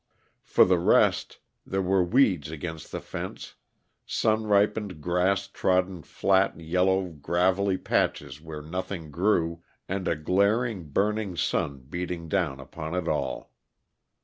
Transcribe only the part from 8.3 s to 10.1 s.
where nothing grew and